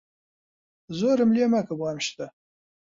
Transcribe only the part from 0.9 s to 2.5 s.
زۆرم لێ مەکە بۆ ئەم شتە.